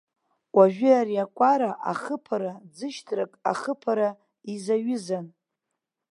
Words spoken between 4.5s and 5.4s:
изаҩызан.